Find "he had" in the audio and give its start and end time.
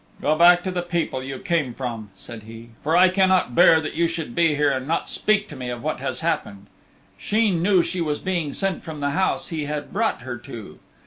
9.49-9.93